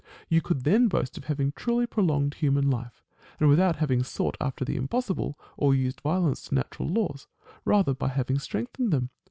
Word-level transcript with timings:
You 0.29 0.41
could 0.41 0.63
then 0.63 0.87
boast 0.87 1.15
of 1.19 1.25
having 1.25 1.51
truly 1.51 1.85
prolonged 1.85 2.33
human 2.33 2.71
life; 2.71 3.03
and 3.39 3.47
without 3.47 3.75
having 3.75 4.01
sought 4.01 4.35
after 4.41 4.65
the 4.65 4.75
impossible, 4.75 5.37
or 5.57 5.75
used 5.75 6.01
violence 6.01 6.41
to 6.45 6.55
natural 6.55 6.89
laws; 6.89 7.27
rather, 7.65 7.93
by 7.93 8.07
having 8.07 8.39
strengthened 8.39 8.91
them. 8.91 9.11